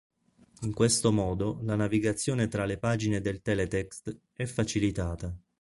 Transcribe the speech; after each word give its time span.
In 0.61 0.73
questo 0.73 1.11
modo 1.11 1.59
la 1.61 1.75
navigazione 1.75 2.47
tra 2.47 2.65
le 2.65 2.79
pagine 2.79 3.21
del 3.21 3.43
teletext 3.43 4.17
è 4.33 4.45
facilitata. 4.47 5.31